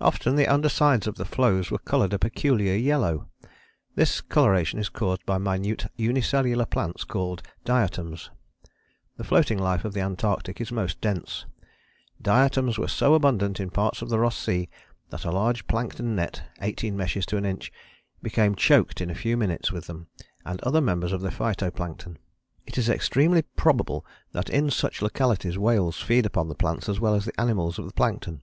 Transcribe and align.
Often 0.00 0.36
the 0.36 0.46
under 0.48 0.70
sides 0.70 1.06
of 1.06 1.16
the 1.16 1.26
floes 1.26 1.70
were 1.70 1.76
coloured 1.76 2.14
a 2.14 2.18
peculiar 2.18 2.74
yellow. 2.74 3.28
This 3.94 4.22
coloration 4.22 4.78
is 4.78 4.88
caused 4.88 5.26
by 5.26 5.36
minute 5.36 5.92
unicellular 5.94 6.64
plants 6.64 7.04
called 7.04 7.42
diatoms. 7.62 8.30
The 9.18 9.24
floating 9.24 9.58
life 9.58 9.84
of 9.84 9.92
the 9.92 10.00
Antarctic 10.00 10.58
is 10.58 10.72
most 10.72 11.02
dense. 11.02 11.44
"Diatoms 12.22 12.78
were 12.78 12.88
so 12.88 13.12
abundant 13.12 13.60
in 13.60 13.68
parts 13.68 14.00
of 14.00 14.08
the 14.08 14.18
Ross 14.18 14.38
Sea, 14.38 14.70
that 15.10 15.26
a 15.26 15.30
large 15.30 15.66
plankton 15.66 16.16
net 16.16 16.44
(18 16.62 16.96
meshes 16.96 17.26
to 17.26 17.36
an 17.36 17.44
inch) 17.44 17.70
became 18.22 18.54
choked 18.54 19.02
in 19.02 19.10
a 19.10 19.14
few 19.14 19.36
minutes 19.36 19.70
with 19.70 19.86
them 19.86 20.06
and 20.46 20.62
other 20.62 20.80
members 20.80 21.12
of 21.12 21.20
the 21.20 21.30
Phytoplankton. 21.30 22.16
It 22.66 22.78
is 22.78 22.88
extremely 22.88 23.42
probable 23.42 24.06
that 24.32 24.48
in 24.48 24.70
such 24.70 25.02
localities 25.02 25.58
whales 25.58 26.00
feed 26.00 26.24
upon 26.24 26.48
the 26.48 26.54
plants 26.54 26.88
as 26.88 26.98
well 26.98 27.14
as 27.14 27.26
the 27.26 27.38
animals 27.38 27.78
of 27.78 27.84
the 27.84 27.92
plankton." 27.92 28.40